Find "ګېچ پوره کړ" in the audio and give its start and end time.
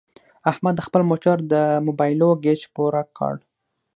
2.43-3.35